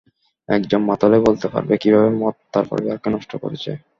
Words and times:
একজন 0.49 0.81
মাতালই 0.89 1.21
বলতে 1.27 1.47
পারবে 1.53 1.73
কীভাবে 1.81 2.09
মদ 2.21 2.35
তার 2.53 2.65
পরিবারকে 2.71 3.07
নষ্ট 3.15 3.31
করেছে। 3.43 3.71